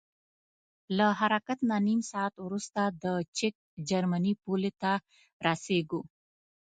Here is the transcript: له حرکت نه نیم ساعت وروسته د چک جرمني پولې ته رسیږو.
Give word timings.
له 0.97 1.07
حرکت 1.19 1.59
نه 1.69 1.77
نیم 1.87 2.01
ساعت 2.11 2.33
وروسته 2.45 2.81
د 3.03 3.05
چک 3.37 3.55
جرمني 3.89 4.33
پولې 4.43 4.71
ته 4.81 4.91
رسیږو. 5.45 6.01